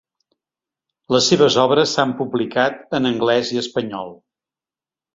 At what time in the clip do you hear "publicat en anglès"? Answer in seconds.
2.23-3.55